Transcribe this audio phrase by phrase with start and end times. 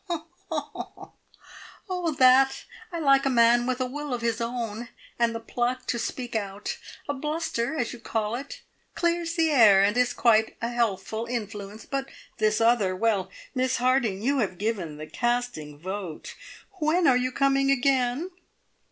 [1.87, 2.63] "Oh, that!
[2.91, 4.89] I like a man with a will of his own,
[5.19, 6.77] and the pluck to speak out.
[7.07, 8.61] A `bluster,' as you call it,
[8.95, 12.09] clears the air, and is quite a healthful influence; but
[12.39, 12.95] this other!
[12.95, 16.33] Well, Miss Harding, you have given the casting vote.
[16.79, 18.31] When are you coming again?"